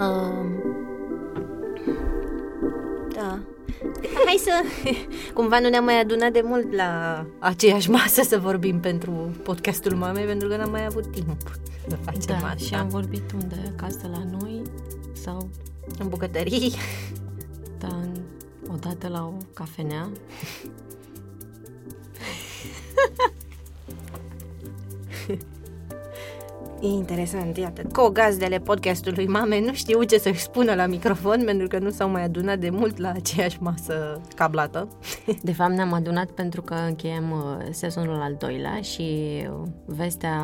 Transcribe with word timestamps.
Um, 0.00 0.62
da. 3.14 3.38
Hai 4.24 4.36
să... 4.40 4.50
Cumva 5.34 5.58
nu 5.60 5.68
ne-am 5.68 5.84
mai 5.84 6.00
adunat 6.00 6.32
de 6.32 6.40
mult 6.44 6.72
la 6.74 7.24
aceeași 7.38 7.90
masă 7.90 8.22
să 8.22 8.38
vorbim 8.38 8.80
pentru 8.80 9.10
podcastul 9.42 9.94
mamei, 9.94 10.24
pentru 10.24 10.48
că 10.48 10.56
n-am 10.56 10.70
mai 10.70 10.84
avut 10.84 11.06
timp 11.12 11.36
să 11.88 11.96
facem 12.04 12.20
Da, 12.40 12.46
asta. 12.46 12.56
și 12.56 12.74
am 12.74 12.88
vorbit 12.88 13.32
unde? 13.32 13.72
Acasă 13.76 14.10
la 14.12 14.22
noi? 14.40 14.62
Sau, 15.12 15.48
În 15.98 16.08
bucătării. 16.08 16.72
da, 17.78 17.86
în, 17.88 18.20
odată 18.72 19.08
la 19.08 19.24
o 19.24 19.32
cafenea? 19.54 20.08
E 26.80 26.86
interesant, 26.86 27.56
iată. 27.56 27.82
Co-gazdele 27.82 28.58
podcastului 28.58 29.26
mame 29.26 29.60
nu 29.60 29.72
știu 29.72 30.02
ce 30.02 30.18
să-și 30.18 30.40
spună 30.40 30.74
la 30.74 30.86
microfon 30.86 31.42
pentru 31.44 31.66
că 31.66 31.78
nu 31.78 31.90
s-au 31.90 32.08
mai 32.08 32.24
adunat 32.24 32.58
de 32.58 32.70
mult 32.70 32.98
la 32.98 33.10
aceeași 33.10 33.62
masă 33.62 34.20
cablată. 34.34 34.88
De 35.42 35.52
fapt, 35.52 35.72
ne-am 35.72 35.92
adunat 35.92 36.30
pentru 36.30 36.62
că 36.62 36.74
încheiem 36.74 37.30
uh, 37.30 37.66
sezonul 37.70 38.20
al 38.20 38.34
doilea 38.38 38.80
și 38.80 39.02
uh, 39.50 39.68
vestea 39.84 40.40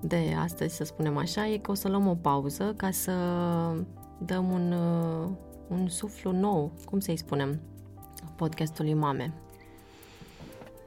de 0.00 0.36
astăzi, 0.42 0.76
să 0.76 0.84
spunem 0.84 1.16
așa, 1.16 1.46
e 1.48 1.56
că 1.56 1.70
o 1.70 1.74
să 1.74 1.88
luăm 1.88 2.06
o 2.06 2.14
pauză 2.14 2.74
ca 2.76 2.90
să 2.90 3.12
dăm 4.18 4.50
un, 4.50 4.72
uh, 4.72 5.28
un 5.68 5.88
suflu 5.88 6.32
nou, 6.32 6.72
cum 6.84 7.00
să-i 7.00 7.16
spunem, 7.16 7.60
podcastului 8.36 8.94
Mame. 8.94 9.32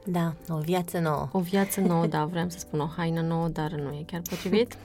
Da, 0.04 0.34
o 0.48 0.58
viață 0.58 0.98
nouă. 0.98 1.28
O 1.32 1.38
viață 1.38 1.80
nouă, 1.80 2.06
da, 2.14 2.24
vreau 2.24 2.48
să 2.48 2.58
spun 2.58 2.80
o 2.80 2.86
haină 2.96 3.20
nouă, 3.20 3.48
dar 3.48 3.70
nu 3.70 3.92
e 3.92 4.04
chiar 4.06 4.20
potrivit. 4.30 4.76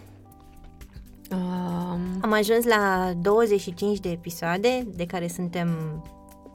Um, 1.31 2.19
Am 2.21 2.33
ajuns 2.33 2.66
la 2.66 3.13
25 3.21 3.99
de 3.99 4.09
episoade 4.09 4.88
de 4.95 5.05
care 5.05 5.27
suntem 5.27 5.69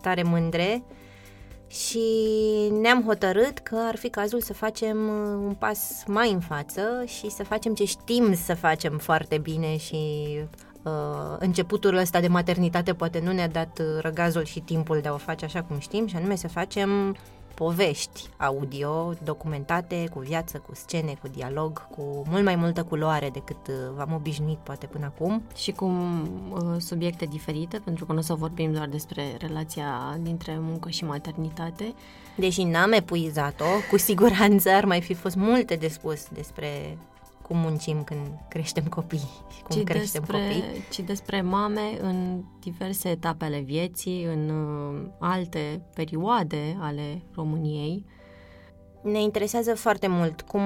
tare 0.01 0.23
mândre 0.23 0.83
și 1.67 2.01
ne-am 2.81 3.03
hotărât 3.07 3.59
că 3.59 3.77
ar 3.89 3.97
fi 3.97 4.09
cazul 4.09 4.41
să 4.41 4.53
facem 4.53 5.09
uh, 5.09 5.47
un 5.47 5.55
pas 5.59 6.03
mai 6.07 6.33
în 6.33 6.41
față 6.41 7.05
și 7.07 7.31
să 7.31 7.45
facem 7.45 7.75
ce 7.75 7.85
știm 7.85 8.35
să 8.35 8.55
facem 8.55 8.99
foarte 8.99 9.39
bine 9.39 9.77
și 9.77 9.97
uh, 10.83 11.37
începutul 11.39 11.97
ăsta 11.97 12.21
de 12.21 12.29
maternitate 12.29 12.95
poate 12.95 13.21
nu 13.21 13.33
ne-a 13.33 13.49
dat 13.49 13.79
uh, 13.79 13.87
răgazul 14.01 14.45
și 14.45 14.61
timpul 14.61 15.01
de 15.01 15.09
a 15.09 15.13
o 15.13 15.17
face 15.17 15.45
așa 15.45 15.63
cum 15.63 15.79
știm 15.79 16.07
și 16.07 16.17
anume 16.17 16.37
să 16.37 16.49
facem 16.49 17.17
povești 17.55 18.29
audio 18.37 19.15
documentate 19.25 20.09
cu 20.13 20.19
viață, 20.19 20.63
cu 20.67 20.75
scene, 20.75 21.19
cu 21.21 21.29
dialog, 21.29 21.87
cu 21.91 22.23
mult 22.29 22.45
mai 22.45 22.57
multă 22.57 22.83
culoare 22.83 23.31
decât 23.31 23.67
uh, 23.69 23.75
v-am 23.97 24.13
obișnuit 24.15 24.59
poate 24.59 24.87
până 24.87 25.05
acum. 25.05 25.43
și 25.57 25.73
cu 25.73 25.85
uh, 25.85 26.61
subiecte 26.79 27.25
diferite, 27.25 27.81
pentru 27.85 28.07
că 28.07 28.13
nu 28.13 28.19
o 28.19 28.23
să 28.23 28.35
vorbim 28.35 28.73
doar 28.73 28.89
despre 28.89 29.37
relația 29.39 30.19
dintre 30.21 30.59
muncă 30.61 30.89
și 30.91 31.05
maternitate. 31.05 31.95
Deși 32.37 32.63
n-am 32.63 32.93
epuizat-o, 32.93 33.65
cu 33.91 33.99
siguranță 33.99 34.71
ar 34.71 34.85
mai 34.85 35.01
fi 35.01 35.15
fost 35.15 35.37
multe 35.37 35.75
de 35.75 35.89
spus 35.89 36.29
despre 36.33 36.99
cum 37.47 37.57
muncim 37.57 38.05
când 38.05 38.27
creștem 38.49 38.85
copii 38.85 39.31
și 39.55 39.63
cum 39.63 39.77
ci 39.77 39.85
creștem 39.85 40.23
despre, 40.27 40.39
copii. 40.39 40.85
ci 40.91 41.01
despre 41.01 41.41
mame 41.41 41.99
în 42.01 42.43
diverse 42.61 43.09
etape 43.09 43.45
ale 43.45 43.59
vieții, 43.59 44.25
în 44.25 44.49
uh, 44.49 45.11
alte 45.19 45.83
perioade 45.95 46.77
ale 46.81 47.23
României. 47.35 48.05
Ne 49.03 49.23
interesează 49.23 49.75
foarte 49.75 50.07
mult 50.07 50.43
cum, 50.43 50.63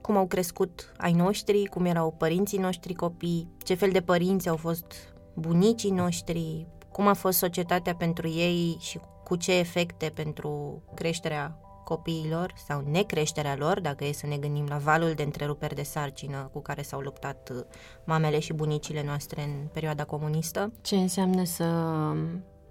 cum 0.00 0.16
au 0.16 0.26
crescut 0.26 0.92
ai 0.96 1.12
noștri, 1.12 1.64
cum 1.64 1.84
erau 1.84 2.14
părinții 2.18 2.58
noștri 2.58 2.94
copii, 2.94 3.48
ce 3.64 3.74
fel 3.74 3.90
de 3.90 4.00
părinți 4.00 4.48
au 4.48 4.56
fost 4.56 5.14
bunicii 5.34 5.90
noștri, 5.90 6.66
cum 6.92 7.06
a 7.06 7.14
fost 7.14 7.38
societatea 7.38 7.94
pentru 7.94 8.28
ei 8.28 8.76
și 8.80 9.00
cu 9.24 9.36
ce 9.36 9.58
efecte 9.58 10.12
pentru 10.14 10.82
creșterea 10.94 11.58
copiilor 11.94 12.52
sau 12.66 12.80
necreșterea 12.80 13.56
lor, 13.56 13.80
dacă 13.80 14.04
e 14.04 14.12
să 14.12 14.26
ne 14.26 14.36
gândim 14.36 14.66
la 14.68 14.76
valul 14.76 15.12
de 15.12 15.22
întreruperi 15.22 15.74
de 15.74 15.82
sarcină 15.82 16.48
cu 16.52 16.60
care 16.60 16.82
s-au 16.82 17.00
luptat 17.00 17.50
uh, 17.54 17.60
mamele 18.06 18.38
și 18.38 18.52
bunicile 18.52 19.02
noastre 19.04 19.42
în 19.42 19.66
perioada 19.72 20.04
comunistă. 20.04 20.72
Ce 20.82 20.96
înseamnă 20.96 21.44
să, 21.44 21.68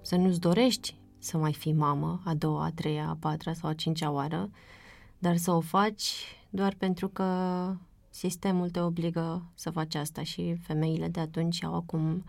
să 0.02 0.16
nu-ți 0.16 0.40
dorești 0.40 0.96
să 1.18 1.38
mai 1.38 1.53
fii 1.53 1.74
mamă 1.74 2.22
a 2.25 2.34
doua, 2.34 2.66
a 2.66 2.72
treia, 2.72 3.07
a 3.09 3.18
patra 3.19 3.53
sau 3.53 3.69
a 3.69 3.74
cincea 3.74 4.12
oară, 4.12 4.50
dar 5.18 5.38
să 5.38 5.51
o 5.51 5.59
faci 5.59 6.38
doar 6.50 6.75
pentru 6.78 7.07
că 7.07 7.25
sistemul 8.09 8.69
te 8.69 8.80
obligă 8.80 9.51
să 9.56 9.69
faci 9.69 9.96
asta 9.96 10.24
și 10.24 10.56
femeile 10.62 11.07
de 11.07 11.19
atunci 11.19 11.63
au 11.63 11.75
acum 11.75 12.24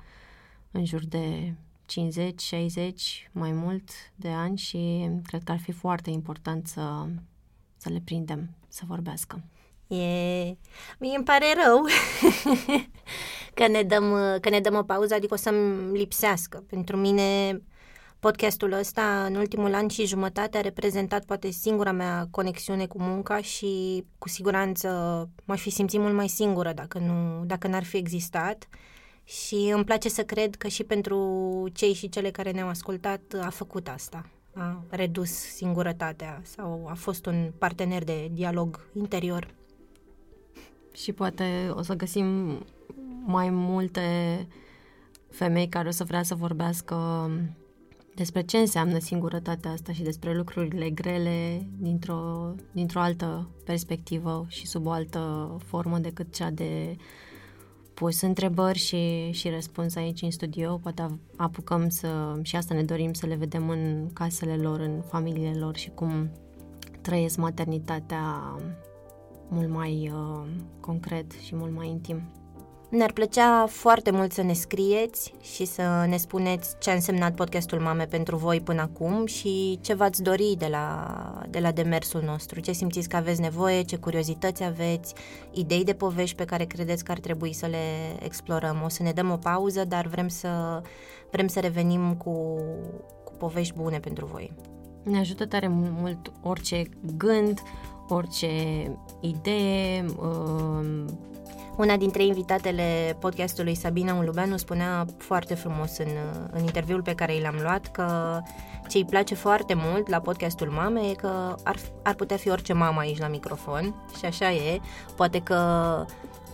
în 0.71 0.84
jur 0.84 1.05
de 1.05 1.55
50, 1.91 2.41
60, 2.41 3.28
mai 3.33 3.53
mult 3.53 3.91
de 4.15 4.28
ani 4.28 4.59
și 4.59 5.11
cred 5.27 5.43
că 5.45 5.53
ar 5.53 5.59
fi 5.59 5.73
foarte 5.73 6.11
important 6.11 6.67
să, 6.67 7.06
să 7.77 7.89
le 7.89 8.01
prindem 8.05 8.51
să 8.69 8.83
vorbească. 8.87 9.43
E... 9.87 10.56
Mie 10.99 11.17
îmi 11.17 11.25
pare 11.25 11.47
rău 11.65 11.84
că, 13.55 13.69
ne 13.69 13.83
dăm, 13.83 14.15
că 14.41 14.49
ne 14.49 14.61
dăm 14.61 14.75
o 14.75 14.83
pauză, 14.83 15.15
adică 15.15 15.34
o 15.34 15.37
să-mi 15.37 15.99
lipsească. 15.99 16.65
Pentru 16.69 16.97
mine 16.97 17.61
podcastul 18.19 18.72
ăsta 18.72 19.25
în 19.25 19.34
ultimul 19.34 19.75
an 19.75 19.89
și 19.89 20.07
jumătate 20.07 20.59
a 20.59 20.61
reprezentat 20.61 21.25
poate 21.25 21.51
singura 21.51 21.93
mea 21.93 22.28
conexiune 22.31 22.87
cu 22.87 23.03
munca 23.03 23.41
și 23.41 24.05
cu 24.19 24.28
siguranță 24.28 24.89
m-aș 25.45 25.61
fi 25.61 25.71
simțit 25.71 26.01
mult 26.01 26.15
mai 26.15 26.28
singură 26.28 26.72
dacă, 26.72 26.99
nu, 26.99 27.45
dacă 27.45 27.69
n-ar 27.69 27.84
fi 27.84 27.97
existat. 27.97 28.69
Și 29.25 29.71
îmi 29.75 29.85
place 29.85 30.09
să 30.09 30.25
cred 30.25 30.55
că 30.55 30.69
și 30.69 30.85
pentru 30.85 31.69
cei 31.73 31.93
și 31.93 32.09
cele 32.09 32.31
care 32.31 32.51
ne-au 32.51 32.69
ascultat 32.69 33.21
a 33.41 33.51
făcut 33.51 33.89
asta. 33.89 34.31
A 34.55 34.85
redus 34.89 35.31
singurătatea 35.31 36.41
sau 36.45 36.87
a 36.89 36.95
fost 36.95 37.27
un 37.27 37.53
partener 37.59 38.05
de 38.05 38.29
dialog 38.33 38.89
interior. 38.95 39.55
Și 40.93 41.13
poate 41.13 41.71
o 41.75 41.83
să 41.83 41.95
găsim 41.95 42.59
mai 43.25 43.51
multe 43.51 44.01
femei 45.31 45.69
care 45.69 45.89
o 45.89 45.91
să 45.91 46.05
vrea 46.05 46.23
să 46.23 46.35
vorbească 46.35 47.31
despre 48.15 48.43
ce 48.43 48.59
înseamnă 48.59 48.99
singurătatea 48.99 49.71
asta 49.71 49.93
și 49.93 50.03
despre 50.03 50.35
lucrurile 50.35 50.91
grele 50.91 51.67
dintr-o, 51.79 52.55
dintr-o 52.73 53.01
altă 53.01 53.51
perspectivă 53.65 54.47
și 54.49 54.67
sub 54.67 54.87
o 54.87 54.91
altă 54.91 55.57
formă 55.65 55.99
decât 55.99 56.35
cea 56.35 56.51
de 56.51 56.97
pus 58.00 58.21
întrebări 58.21 58.78
și, 58.78 59.31
și 59.31 59.49
răspuns 59.49 59.94
aici 59.94 60.22
în 60.22 60.31
studio. 60.31 60.77
Poate 60.77 61.19
apucăm 61.37 61.88
să, 61.88 62.38
și 62.43 62.56
asta 62.56 62.75
ne 62.75 62.83
dorim, 62.83 63.12
să 63.12 63.27
le 63.27 63.34
vedem 63.34 63.69
în 63.69 64.11
casele 64.12 64.56
lor, 64.56 64.81
în 64.81 65.03
familiile 65.09 65.59
lor 65.59 65.77
și 65.77 65.91
cum 65.91 66.31
trăiesc 67.00 67.37
maternitatea 67.37 68.56
mult 69.49 69.69
mai 69.69 70.12
uh, 70.15 70.47
concret 70.81 71.33
și 71.33 71.56
mult 71.56 71.72
mai 71.75 71.89
intim. 71.89 72.40
Ne-ar 72.91 73.12
plăcea 73.12 73.67
foarte 73.67 74.11
mult 74.11 74.33
să 74.33 74.43
ne 74.43 74.53
scrieți 74.53 75.34
și 75.41 75.65
să 75.65 76.05
ne 76.09 76.17
spuneți 76.17 76.77
ce 76.78 76.91
a 76.91 76.95
însemnat 76.95 77.34
podcastul 77.34 77.81
Mame 77.81 78.05
pentru 78.06 78.37
voi 78.37 78.61
până 78.61 78.81
acum 78.81 79.27
și 79.27 79.78
ce 79.83 79.95
v-ați 79.95 80.23
dori 80.23 80.55
de 80.59 80.67
la, 80.71 81.43
de 81.51 81.59
la 81.59 81.73
demersul 81.73 82.23
nostru, 82.25 82.61
ce 82.61 82.73
simțiți 82.73 83.09
că 83.09 83.17
aveți 83.17 83.41
nevoie, 83.41 83.83
ce 83.83 83.97
curiozități 83.97 84.62
aveți, 84.62 85.15
idei 85.53 85.84
de 85.84 85.93
povești 85.93 86.37
pe 86.37 86.45
care 86.45 86.65
credeți 86.65 87.05
că 87.05 87.12
ar 87.12 87.19
trebui 87.19 87.53
să 87.53 87.67
le 87.67 88.17
explorăm. 88.23 88.83
O 88.84 88.89
să 88.89 89.03
ne 89.03 89.12
dăm 89.12 89.31
o 89.31 89.37
pauză, 89.37 89.84
dar 89.84 90.07
vrem 90.07 90.28
să, 90.28 90.83
vrem 91.31 91.47
să 91.47 91.61
revenim 91.61 92.15
cu, 92.15 92.57
cu 93.25 93.33
povești 93.39 93.75
bune 93.75 93.99
pentru 93.99 94.27
voi. 94.27 94.53
Ne 95.03 95.19
ajută 95.19 95.47
tare 95.47 95.69
mult 95.69 96.33
orice 96.42 96.83
gând, 97.16 97.63
orice 98.09 98.48
idee, 99.21 100.04
uh, 100.19 101.04
Una 101.80 101.97
dintre 101.97 102.24
invitatele 102.24 103.16
podcastului, 103.18 103.74
Sabina 103.74 104.15
Ulubeanu, 104.15 104.56
spunea 104.56 105.06
foarte 105.18 105.54
frumos 105.54 105.98
în, 105.98 106.09
în 106.50 106.60
interviul 106.60 107.03
pe 107.03 107.15
care 107.15 107.34
i 107.34 107.41
l-am 107.41 107.59
luat 107.62 107.86
că 107.86 108.38
ce 108.88 108.97
îi 108.97 109.04
place 109.04 109.34
foarte 109.34 109.74
mult 109.77 110.09
la 110.09 110.21
podcastul 110.21 110.68
Mame 110.68 111.00
e 111.00 111.15
că 111.15 111.54
ar, 111.65 111.77
ar 112.03 112.15
putea 112.15 112.36
fi 112.36 112.50
orice 112.50 112.72
mamă 112.72 113.00
aici 113.00 113.18
la 113.18 113.28
microfon 113.28 113.94
și 114.18 114.24
așa 114.24 114.53
e. 114.53 114.80
Poate 115.16 115.38
că 115.38 115.59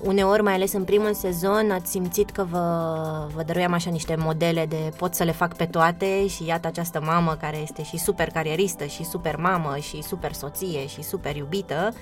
uneori, 0.03 0.43
mai 0.43 0.55
ales 0.55 0.73
în 0.73 0.85
primul 0.85 1.15
sezon, 1.15 1.71
ați 1.71 1.91
simțit 1.91 2.31
că 2.31 2.45
vă, 2.45 3.29
vă 3.35 3.43
dăruiam 3.43 3.73
așa 3.73 3.91
niște 3.91 4.17
modele 4.19 4.67
de 4.67 4.93
pot 4.97 5.15
să 5.15 5.25
le 5.25 5.33
fac 5.33 5.57
pe 5.57 5.65
toate 5.65 6.27
și 6.27 6.47
iată 6.47 6.67
această 6.67 7.01
mamă 7.01 7.37
care 7.41 7.57
este 7.57 7.83
și 7.83 7.99
super 7.99 8.29
carieristă 8.31 8.85
și 8.85 9.05
super 9.05 9.37
mamă 9.37 9.77
și 9.77 10.03
super 10.03 10.33
soție 10.33 10.87
și 10.87 11.03
super 11.03 11.37
iubită 11.37 11.95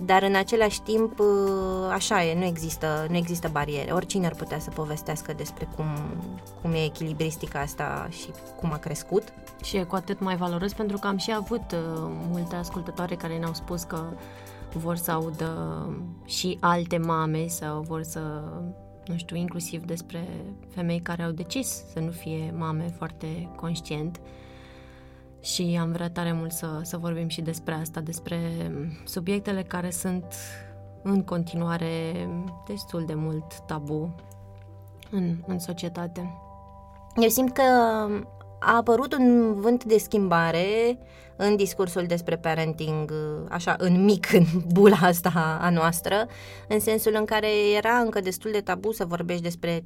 dar 0.00 0.22
în 0.22 0.34
același 0.34 0.82
timp 0.82 1.20
așa 1.92 2.24
e, 2.24 2.38
nu 2.38 2.44
există, 2.44 3.06
nu 3.08 3.16
există 3.16 3.48
bariere. 3.52 3.92
Oricine 3.92 4.26
ar 4.26 4.34
putea 4.34 4.58
să 4.58 4.70
povestească 4.70 5.32
despre 5.32 5.68
cum, 5.76 5.86
cum 6.62 6.72
e 6.72 6.84
echilibristica 6.84 7.60
asta 7.60 8.08
și 8.10 8.28
cum 8.56 8.72
a 8.72 8.76
crescut. 8.76 9.22
Și 9.62 9.76
e 9.76 9.82
cu 9.82 9.94
atât 9.94 10.20
mai 10.20 10.36
valoros 10.36 10.72
pentru 10.72 10.98
că 10.98 11.06
am 11.06 11.16
și 11.16 11.32
avut 11.34 11.72
uh, 11.72 11.78
multe 12.30 12.56
ascultătoare 12.56 13.14
care 13.14 13.38
ne-au 13.38 13.54
spus 13.54 13.82
că 13.82 14.04
vor 14.72 14.96
să 14.96 15.10
audă 15.10 15.52
și 16.24 16.58
alte 16.60 16.98
mame 16.98 17.46
sau 17.46 17.80
vor 17.80 18.02
să 18.02 18.20
nu 19.06 19.16
știu, 19.16 19.36
inclusiv 19.36 19.84
despre 19.84 20.28
femei 20.68 21.00
care 21.00 21.22
au 21.22 21.30
decis 21.30 21.82
să 21.92 21.98
nu 22.00 22.10
fie 22.10 22.54
mame 22.56 22.94
foarte 22.96 23.48
conștient. 23.56 24.20
Și 25.40 25.78
am 25.80 25.92
vrea 25.92 26.10
tare 26.10 26.32
mult 26.32 26.52
să, 26.52 26.80
să 26.82 26.96
vorbim 26.96 27.28
și 27.28 27.40
despre 27.40 27.74
asta, 27.74 28.00
despre 28.00 28.38
subiectele 29.04 29.62
care 29.62 29.90
sunt 29.90 30.24
în 31.02 31.22
continuare 31.22 32.28
destul 32.66 33.04
de 33.06 33.14
mult 33.14 33.60
tabu 33.66 34.14
în, 35.10 35.36
în 35.46 35.58
societate. 35.58 36.38
Eu 37.16 37.28
simt 37.28 37.52
că 37.52 37.62
a 38.60 38.76
apărut 38.76 39.14
un 39.14 39.54
vânt 39.60 39.84
de 39.84 39.98
schimbare 39.98 40.98
în 41.36 41.56
discursul 41.56 42.04
despre 42.06 42.36
parenting, 42.36 43.12
așa, 43.48 43.74
în 43.78 44.04
mic, 44.04 44.32
în 44.32 44.44
bula 44.72 44.96
asta 45.00 45.58
a 45.60 45.70
noastră, 45.70 46.26
în 46.68 46.80
sensul 46.80 47.14
în 47.18 47.24
care 47.24 47.48
era 47.76 47.98
încă 47.98 48.20
destul 48.20 48.50
de 48.50 48.60
tabu 48.60 48.92
să 48.92 49.04
vorbești 49.04 49.42
despre 49.42 49.84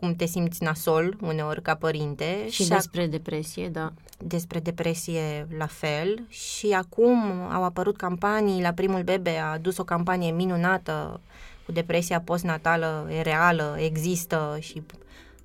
cum 0.00 0.14
te 0.14 0.26
simți 0.26 0.62
nasol 0.62 1.16
uneori 1.20 1.62
ca 1.62 1.74
părinte. 1.74 2.46
Și, 2.48 2.62
și 2.62 2.68
despre 2.68 3.06
depresie, 3.06 3.68
da. 3.68 3.92
Despre 4.18 4.58
depresie 4.58 5.46
la 5.58 5.66
fel 5.66 6.24
și 6.28 6.70
acum 6.70 7.30
au 7.50 7.64
apărut 7.64 7.96
campanii, 7.96 8.62
la 8.62 8.72
primul 8.72 9.02
bebe 9.02 9.30
a 9.30 9.52
adus 9.52 9.78
o 9.78 9.84
campanie 9.84 10.30
minunată 10.30 11.20
cu 11.66 11.72
depresia 11.72 12.20
postnatală, 12.20 13.08
e 13.10 13.20
reală, 13.20 13.76
există 13.78 14.56
și 14.60 14.82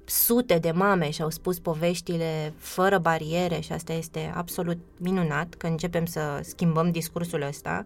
sute 0.05 0.57
de 0.57 0.71
mame 0.71 1.09
și-au 1.09 1.29
spus 1.29 1.59
poveștile 1.59 2.53
fără 2.57 2.97
bariere 2.97 3.59
și 3.59 3.71
asta 3.71 3.93
este 3.93 4.33
absolut 4.35 4.77
minunat 4.97 5.53
că 5.53 5.67
începem 5.67 6.05
să 6.05 6.39
schimbăm 6.43 6.91
discursul 6.91 7.41
ăsta. 7.41 7.85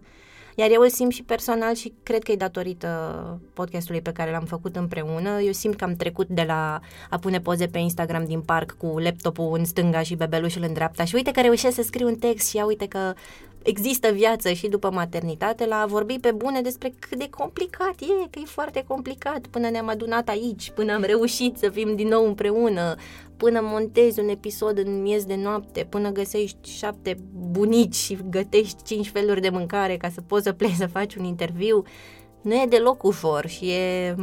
Iar 0.54 0.70
eu 0.70 0.80
îl 0.80 0.88
simt 0.88 1.12
și 1.12 1.22
personal 1.22 1.74
și 1.74 1.92
cred 2.02 2.22
că 2.22 2.32
e 2.32 2.36
datorită 2.36 3.40
podcastului 3.52 4.00
pe 4.00 4.12
care 4.12 4.30
l-am 4.30 4.44
făcut 4.44 4.76
împreună. 4.76 5.40
Eu 5.40 5.52
simt 5.52 5.76
că 5.76 5.84
am 5.84 5.94
trecut 5.94 6.28
de 6.28 6.42
la 6.42 6.80
a 7.10 7.18
pune 7.18 7.40
poze 7.40 7.66
pe 7.66 7.78
Instagram 7.78 8.24
din 8.24 8.40
parc 8.40 8.76
cu 8.78 8.98
laptopul 8.98 9.58
în 9.58 9.64
stânga 9.64 10.02
și 10.02 10.14
bebelușul 10.14 10.62
în 10.62 10.72
dreapta 10.72 11.04
și 11.04 11.14
uite 11.14 11.30
că 11.30 11.40
reușesc 11.40 11.74
să 11.74 11.82
scriu 11.82 12.06
un 12.06 12.16
text 12.16 12.48
și 12.48 12.56
ia 12.56 12.64
uite 12.64 12.86
că 12.86 13.14
există 13.62 14.10
viață 14.10 14.52
și 14.52 14.68
după 14.68 14.90
maternitate, 14.90 15.66
la 15.66 15.80
a 15.80 15.86
vorbi 15.86 16.18
pe 16.18 16.32
bune 16.32 16.60
despre 16.60 16.92
cât 16.98 17.18
de 17.18 17.28
complicat 17.30 17.94
e, 18.00 18.28
că 18.30 18.38
e 18.42 18.44
foarte 18.44 18.84
complicat. 18.86 19.46
Până 19.46 19.68
ne-am 19.68 19.88
adunat 19.88 20.28
aici, 20.28 20.70
până 20.70 20.92
am 20.92 21.02
reușit 21.02 21.56
să 21.56 21.68
fim 21.68 21.94
din 21.94 22.08
nou 22.08 22.26
împreună, 22.26 22.94
până 23.36 23.60
montezi 23.62 24.20
un 24.20 24.28
episod 24.28 24.78
în 24.78 25.02
miez 25.02 25.24
de 25.24 25.36
noapte, 25.36 25.86
până 25.88 26.10
găsești 26.10 26.70
șapte 26.70 27.18
bunici 27.50 27.94
și 27.94 28.18
gătești 28.30 28.82
cinci 28.82 29.10
feluri 29.10 29.40
de 29.40 29.48
mâncare 29.48 29.96
ca 29.96 30.08
să 30.08 30.20
poți 30.20 30.44
să 30.44 30.52
pleci 30.52 30.74
să 30.74 30.86
faci 30.86 31.14
un 31.14 31.24
interviu, 31.24 31.82
nu 32.40 32.54
e 32.54 32.66
deloc 32.68 33.02
ușor 33.02 33.46
și 33.46 33.70
e, 33.70 34.16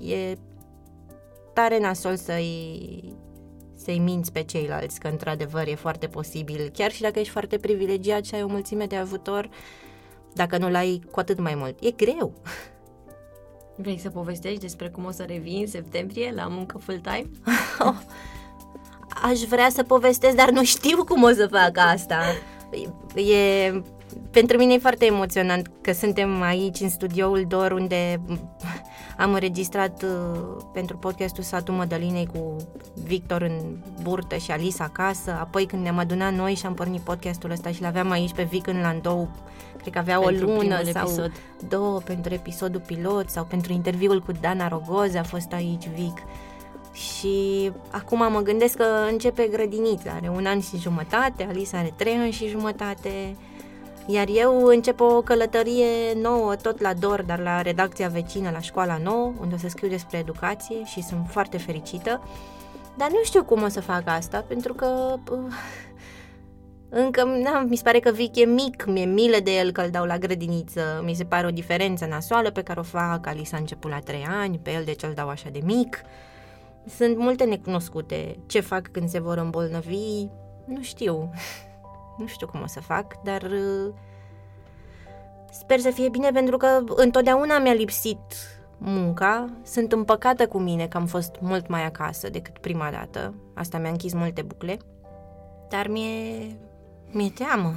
e 0.00 0.36
tare 1.52 1.78
nasol 1.78 2.16
să-i 2.16 3.14
să-i 3.84 3.98
minți 3.98 4.32
pe 4.32 4.42
ceilalți, 4.42 5.00
că 5.00 5.08
într-adevăr 5.08 5.66
e 5.66 5.74
foarte 5.74 6.06
posibil, 6.06 6.70
chiar 6.72 6.90
și 6.90 7.00
dacă 7.00 7.18
ești 7.18 7.32
foarte 7.32 7.58
privilegiat 7.58 8.24
și 8.24 8.34
ai 8.34 8.42
o 8.42 8.46
mulțime 8.46 8.86
de 8.86 8.96
ajutor, 8.96 9.48
dacă 10.32 10.58
nu 10.58 10.70
l-ai, 10.70 11.02
cu 11.10 11.20
atât 11.20 11.38
mai 11.38 11.54
mult. 11.54 11.76
E 11.80 11.90
greu. 11.90 12.32
Vrei 13.82 13.98
să 13.98 14.10
povestești 14.10 14.60
despre 14.60 14.88
cum 14.88 15.04
o 15.04 15.10
să 15.10 15.22
revii 15.22 15.60
în 15.60 15.66
septembrie 15.66 16.32
la 16.34 16.46
muncă 16.46 16.78
full-time? 16.78 17.30
Aș 19.22 19.40
vrea 19.40 19.68
să 19.68 19.82
povestesc, 19.82 20.36
dar 20.36 20.50
nu 20.50 20.64
știu 20.64 21.04
cum 21.04 21.22
o 21.22 21.30
să 21.30 21.46
fac 21.50 21.78
asta. 21.78 22.20
E, 23.14 23.82
pentru 24.30 24.56
mine 24.56 24.72
e 24.72 24.78
foarte 24.78 25.04
emoționant 25.04 25.70
că 25.80 25.92
suntem 25.92 26.42
aici 26.42 26.80
în 26.80 26.88
studioul 26.88 27.44
Dor 27.48 27.72
unde 27.72 28.20
am 29.18 29.32
înregistrat 29.32 30.02
uh, 30.02 30.62
pentru 30.72 30.96
podcastul 30.96 31.42
Satul 31.42 31.74
Mădălinei 31.74 32.26
cu 32.26 32.56
Victor 33.04 33.42
în 33.42 33.76
burtă 34.02 34.36
și 34.36 34.50
Alisa 34.50 34.84
acasă, 34.84 35.30
apoi 35.40 35.66
când 35.66 35.82
ne-am 35.82 35.98
adunat 35.98 36.34
noi 36.34 36.54
și 36.54 36.66
am 36.66 36.74
pornit 36.74 37.00
podcastul 37.00 37.50
ăsta 37.50 37.70
și 37.70 37.82
l-aveam 37.82 38.10
aici 38.10 38.32
pe 38.32 38.42
Vic 38.42 38.66
în 38.66 38.80
Landou, 38.80 39.28
cred 39.76 39.92
că 39.92 39.98
avea 39.98 40.18
pentru 40.18 40.48
o 40.48 40.52
lună 40.52 40.82
sau 40.92 41.06
episod. 41.06 41.32
două 41.68 41.98
pentru 41.98 42.34
episodul 42.34 42.82
pilot 42.86 43.28
sau 43.28 43.44
pentru 43.44 43.72
interviul 43.72 44.20
cu 44.20 44.32
Dana 44.40 44.68
Rogoz 44.68 45.14
a 45.14 45.22
fost 45.22 45.52
aici 45.52 45.88
Vic. 45.88 46.22
Și 46.92 47.72
acum 47.90 48.18
mă 48.32 48.40
gândesc 48.42 48.76
că 48.76 48.86
începe 49.10 49.48
grădinița, 49.52 50.10
are 50.10 50.28
un 50.28 50.46
an 50.46 50.60
și 50.60 50.76
jumătate, 50.76 51.46
Alisa 51.48 51.78
are 51.78 51.92
trei 51.96 52.14
ani 52.14 52.30
și 52.30 52.48
jumătate, 52.48 53.36
iar 54.06 54.28
eu 54.34 54.64
încep 54.64 55.00
o 55.00 55.22
călătorie 55.22 56.12
nouă, 56.22 56.56
tot 56.56 56.80
la 56.80 56.94
DOR, 56.94 57.22
dar 57.22 57.38
la 57.38 57.62
redacția 57.62 58.08
vecină, 58.08 58.50
la 58.50 58.60
școala 58.60 58.98
nouă, 59.02 59.32
unde 59.40 59.54
o 59.54 59.58
să 59.58 59.68
scriu 59.68 59.88
despre 59.88 60.18
educație 60.18 60.84
și 60.84 61.02
sunt 61.02 61.26
foarte 61.28 61.58
fericită. 61.58 62.22
Dar 62.96 63.10
nu 63.10 63.22
știu 63.22 63.44
cum 63.44 63.62
o 63.62 63.68
să 63.68 63.80
fac 63.80 64.02
asta, 64.04 64.44
pentru 64.48 64.74
că 64.74 65.14
uh, 65.30 65.38
încă 66.88 67.24
na, 67.24 67.60
mi 67.60 67.76
se 67.76 67.82
pare 67.82 67.98
că 67.98 68.10
Vic 68.10 68.36
e 68.36 68.44
mic, 68.44 68.84
mi-e 68.86 69.04
milă 69.04 69.36
de 69.42 69.50
el 69.50 69.70
că 69.70 69.80
îl 69.80 69.90
dau 69.90 70.04
la 70.04 70.18
grădiniță, 70.18 71.02
mi 71.04 71.14
se 71.14 71.24
pare 71.24 71.46
o 71.46 71.50
diferență 71.50 72.06
nasoală 72.06 72.50
pe 72.50 72.62
care 72.62 72.80
o 72.80 72.82
fac, 72.82 73.26
Alisa 73.26 73.56
a 73.56 73.60
început 73.60 73.90
la 73.90 73.98
3 73.98 74.26
ani, 74.28 74.58
pe 74.58 74.72
el 74.72 74.84
de 74.84 74.92
ce 74.92 75.06
îl 75.06 75.12
dau 75.14 75.28
așa 75.28 75.48
de 75.52 75.60
mic. 75.64 76.02
Sunt 76.96 77.16
multe 77.18 77.44
necunoscute. 77.44 78.38
Ce 78.46 78.60
fac 78.60 78.88
când 78.90 79.08
se 79.08 79.20
vor 79.20 79.38
îmbolnăvi? 79.38 80.26
Nu 80.64 80.82
știu. 80.82 81.30
Nu 82.22 82.28
știu 82.28 82.46
cum 82.46 82.62
o 82.62 82.66
să 82.66 82.80
fac, 82.80 83.22
dar 83.22 83.42
uh, 83.42 83.94
sper 85.52 85.78
să 85.78 85.90
fie 85.90 86.08
bine 86.08 86.30
pentru 86.30 86.56
că 86.56 86.84
întotdeauna 86.96 87.58
mi-a 87.58 87.72
lipsit 87.72 88.18
munca. 88.78 89.50
Sunt 89.64 89.92
împăcată 89.92 90.46
cu 90.48 90.58
mine 90.58 90.86
că 90.86 90.96
am 90.96 91.06
fost 91.06 91.34
mult 91.40 91.68
mai 91.68 91.84
acasă 91.84 92.28
decât 92.28 92.58
prima 92.58 92.90
dată. 92.90 93.34
Asta 93.54 93.78
mi-a 93.78 93.90
închis 93.90 94.12
multe 94.12 94.42
bucle. 94.42 94.78
Dar 95.68 95.88
mi-e, 95.88 96.56
mi-e 97.10 97.30
teamă. 97.30 97.74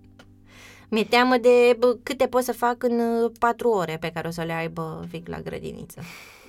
mi-e 0.90 1.04
teamă 1.04 1.36
de 1.36 1.76
bă, 1.78 1.96
câte 2.02 2.26
pot 2.26 2.42
să 2.42 2.52
fac 2.52 2.82
în 2.82 2.98
uh, 2.98 3.32
patru 3.38 3.68
ore 3.68 3.96
pe 4.00 4.10
care 4.10 4.28
o 4.28 4.30
să 4.30 4.42
le 4.42 4.52
aibă 4.52 5.04
Vic 5.08 5.28
la 5.28 5.40
grădiniță. 5.40 6.00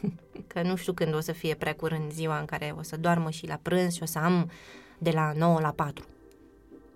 că 0.54 0.62
nu 0.62 0.75
știu 0.75 0.94
când 0.94 1.16
o 1.16 1.19
să 1.19 1.31
fie 1.31 1.56
prea 1.56 1.74
curând 1.74 2.12
ziua 2.12 2.40
în 2.40 2.46
care 2.46 2.75
o 2.78 2.81
să 2.81 2.98
doarmă 2.98 3.30
și 3.30 3.48
la 3.48 3.60
prânz 3.62 3.94
și 3.94 4.04
o 4.04 4.06
să 4.06 4.19
am 4.19 4.52
de 4.98 5.12
la 5.12 5.31
9 5.36 5.60
la 5.60 5.72
4 5.72 6.06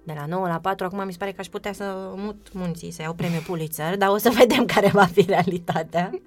de 0.06 0.14
la 0.16 0.26
9 0.26 0.48
la 0.48 0.60
4, 0.60 0.86
acum 0.86 1.06
mi 1.06 1.12
se 1.12 1.18
pare 1.18 1.32
că 1.32 1.40
aș 1.40 1.48
putea 1.48 1.74
să 1.74 2.12
mut 2.16 2.54
munții, 2.54 2.92
să 2.92 3.02
iau 3.02 3.14
premiu 3.14 3.40
Pulitzer, 3.40 3.98
dar 3.98 4.10
o 4.10 4.18
să 4.18 4.30
vedem 4.40 4.66
care 4.66 4.88
va 4.88 5.06
fi 5.06 5.22
realitatea. 5.22 6.20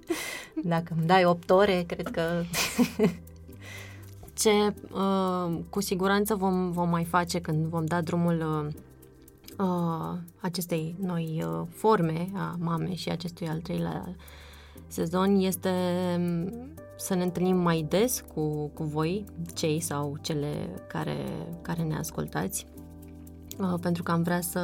Dacă 0.63 0.93
îmi 0.97 1.07
dai 1.07 1.25
8 1.25 1.49
ore, 1.49 1.83
cred 1.87 2.07
că... 2.07 2.21
Ce 4.33 4.73
uh, 4.91 5.59
cu 5.69 5.81
siguranță 5.81 6.35
vom, 6.35 6.71
vom 6.71 6.89
mai 6.89 7.03
face 7.03 7.39
când 7.41 7.65
vom 7.65 7.85
da 7.85 8.01
drumul 8.01 8.67
uh, 9.57 9.65
uh, 9.65 10.17
acestei 10.39 10.95
noi 10.99 11.43
uh, 11.45 11.67
forme 11.73 12.29
a 12.33 12.55
mamei 12.59 12.95
și 12.95 13.09
acestui 13.09 13.47
al 13.47 13.59
treilea 13.59 14.15
sezon 14.87 15.39
este 15.39 15.69
um, 16.17 16.53
să 16.97 17.13
ne 17.13 17.23
întâlnim 17.23 17.57
mai 17.57 17.85
des 17.89 18.23
cu, 18.33 18.67
cu 18.73 18.83
voi, 18.83 19.25
cei 19.53 19.79
sau 19.79 20.17
cele 20.21 20.69
care, 20.87 21.17
care 21.61 21.81
ne 21.81 21.97
ascultați 21.97 22.65
Uh, 22.75 22.78
pentru 23.81 24.03
că 24.03 24.11
am 24.11 24.23
vrea 24.23 24.41
să, 24.41 24.61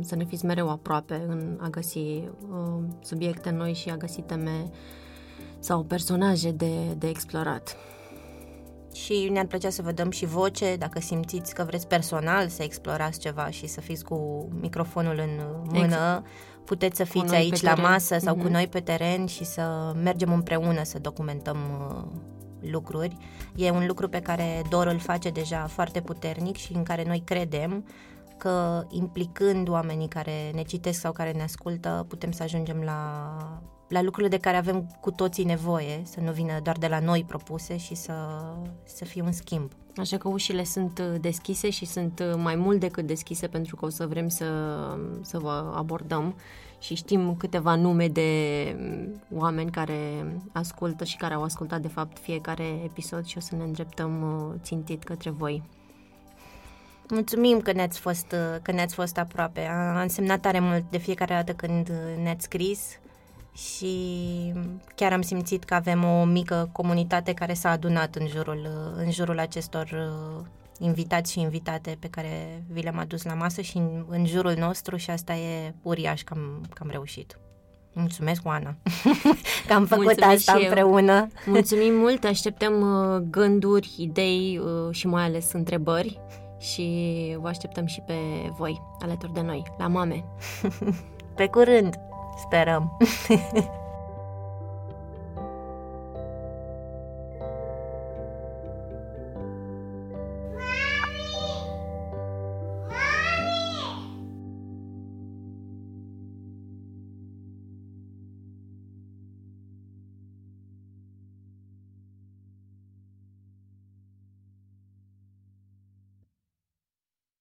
să 0.00 0.16
ne 0.16 0.24
fiți 0.24 0.44
mereu 0.44 0.70
aproape 0.70 1.24
în 1.28 1.58
a 1.60 1.68
găsi 1.68 1.98
uh, 1.98 2.82
subiecte 3.00 3.50
noi 3.50 3.72
și 3.72 3.88
a 3.88 3.96
găsi 3.96 4.20
teme 4.20 4.70
sau 5.58 5.82
personaje 5.82 6.50
de, 6.50 6.94
de 6.98 7.08
explorat. 7.08 7.76
Și 8.94 9.28
ne-ar 9.32 9.46
plăcea 9.46 9.70
să 9.70 9.82
vă 9.82 9.92
dăm 9.92 10.10
și 10.10 10.26
voce, 10.26 10.76
dacă 10.76 11.00
simțiți 11.00 11.54
că 11.54 11.64
vreți 11.64 11.86
personal 11.86 12.48
să 12.48 12.62
explorați 12.62 13.18
ceva 13.18 13.50
și 13.50 13.66
să 13.66 13.80
fiți 13.80 14.04
cu 14.04 14.48
microfonul 14.60 15.18
în 15.18 15.44
mână, 15.64 15.84
exact. 15.84 16.26
puteți 16.64 16.96
să 16.96 17.04
fiți 17.04 17.34
aici 17.34 17.60
la 17.60 17.74
masă 17.74 18.18
sau 18.18 18.34
mm-hmm. 18.34 18.38
cu 18.38 18.44
mhm. 18.44 18.52
noi 18.52 18.68
pe 18.68 18.80
teren 18.80 19.26
și 19.26 19.44
să 19.44 19.94
mergem 20.02 20.32
împreună 20.32 20.82
să 20.82 20.98
documentăm 20.98 21.56
uh, 21.88 22.70
lucruri. 22.70 23.16
E 23.56 23.70
un 23.70 23.86
lucru 23.86 24.08
pe 24.08 24.20
care 24.20 24.62
Dor 24.68 24.86
îl 24.86 24.98
face 24.98 25.30
deja 25.30 25.66
foarte 25.66 26.00
puternic 26.00 26.56
și 26.56 26.72
în 26.72 26.82
care 26.82 27.04
noi 27.06 27.22
credem 27.24 27.84
că 28.42 28.84
implicând 28.88 29.68
oamenii 29.68 30.08
care 30.08 30.50
ne 30.54 30.62
citesc 30.62 31.00
sau 31.00 31.12
care 31.12 31.32
ne 31.32 31.42
ascultă, 31.42 32.04
putem 32.08 32.30
să 32.30 32.42
ajungem 32.42 32.80
la, 32.84 33.28
la 33.88 34.02
lucrurile 34.02 34.36
de 34.36 34.42
care 34.42 34.56
avem 34.56 34.96
cu 35.00 35.10
toții 35.10 35.44
nevoie, 35.44 36.02
să 36.04 36.20
nu 36.20 36.32
vină 36.32 36.60
doar 36.62 36.78
de 36.78 36.86
la 36.86 36.98
noi 36.98 37.24
propuse 37.24 37.76
și 37.76 37.94
să, 37.94 38.14
să 38.84 39.04
fie 39.04 39.22
un 39.22 39.32
schimb. 39.32 39.70
Așa 39.96 40.16
că 40.16 40.28
ușile 40.28 40.64
sunt 40.64 41.00
deschise 41.00 41.70
și 41.70 41.84
sunt 41.84 42.22
mai 42.36 42.56
mult 42.56 42.80
decât 42.80 43.06
deschise 43.06 43.46
pentru 43.46 43.76
că 43.76 43.84
o 43.84 43.88
să 43.88 44.06
vrem 44.06 44.28
să, 44.28 44.46
să 45.20 45.38
vă 45.38 45.72
abordăm 45.74 46.34
și 46.78 46.94
știm 46.94 47.36
câteva 47.36 47.74
nume 47.74 48.08
de 48.08 48.30
oameni 49.34 49.70
care 49.70 50.26
ascultă 50.52 51.04
și 51.04 51.16
care 51.16 51.34
au 51.34 51.42
ascultat 51.42 51.80
de 51.80 51.88
fapt 51.88 52.18
fiecare 52.18 52.64
episod 52.84 53.24
și 53.24 53.36
o 53.36 53.40
să 53.40 53.56
ne 53.56 53.62
îndreptăm 53.62 54.22
uh, 54.22 54.54
țintit 54.62 55.04
către 55.04 55.30
voi. 55.30 55.62
Mulțumim 57.08 57.60
că 57.60 57.72
ne-ați 57.72 57.98
fost, 57.98 58.34
că 58.62 58.72
ne-ați 58.72 58.94
fost 58.94 59.18
aproape. 59.18 59.60
A 59.70 60.00
însemnat 60.00 60.40
tare 60.40 60.60
mult 60.60 60.84
de 60.90 60.98
fiecare 60.98 61.34
dată 61.34 61.52
când 61.52 61.92
ne-ați 62.22 62.44
scris 62.44 62.98
și 63.54 63.94
chiar 64.94 65.12
am 65.12 65.22
simțit 65.22 65.64
că 65.64 65.74
avem 65.74 66.04
o 66.04 66.24
mică 66.24 66.68
comunitate 66.72 67.32
care 67.32 67.54
s-a 67.54 67.70
adunat 67.70 68.14
în 68.14 68.26
jurul, 68.26 68.68
în 68.96 69.10
jurul 69.10 69.38
acestor 69.38 70.10
uh, 70.38 70.44
invitați 70.78 71.32
și 71.32 71.40
invitate 71.40 71.96
pe 72.00 72.08
care 72.08 72.64
vi 72.72 72.82
le-am 72.82 72.98
adus 72.98 73.22
la 73.22 73.34
masă 73.34 73.60
și 73.60 73.76
în, 73.76 74.04
în 74.08 74.26
jurul 74.26 74.54
nostru 74.58 74.96
și 74.96 75.10
asta 75.10 75.34
e 75.34 75.74
uriaș 75.82 76.22
că 76.22 76.34
am, 76.36 76.60
că 76.74 76.82
am 76.82 76.90
reușit. 76.90 77.38
Mulțumesc, 77.92 78.46
Oana, 78.46 78.76
că 79.66 79.72
am 79.72 79.86
făcut 79.86 80.04
Mulțumesc 80.04 80.48
asta 80.48 80.58
împreună. 80.62 81.28
Mulțumim 81.46 81.94
mult, 81.94 82.24
așteptăm 82.24 82.80
uh, 82.80 83.22
gânduri, 83.30 83.94
idei 83.96 84.60
uh, 84.64 84.94
și 84.94 85.06
mai 85.06 85.24
ales 85.24 85.52
întrebări 85.52 86.20
și 86.62 87.36
vă 87.40 87.48
așteptăm 87.48 87.86
și 87.86 88.00
pe 88.00 88.14
voi 88.56 88.82
alături 89.00 89.32
de 89.32 89.40
noi, 89.40 89.62
la 89.78 89.86
mame. 89.86 90.24
Pe 91.36 91.46
curând, 91.46 91.94
sperăm. 92.36 92.96